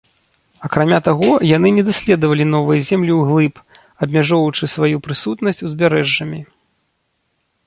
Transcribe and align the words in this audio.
Акрамя 0.67 0.99
таго, 1.07 1.29
яны 1.57 1.69
не 1.75 1.83
даследавалі 1.89 2.45
новыя 2.55 2.79
землі 2.89 3.13
ўглыб, 3.19 3.55
абмяжоўваючы 4.07 4.63
сваю 4.77 4.95
прысутнасць 5.09 5.65
узбярэжжамі. 5.69 6.39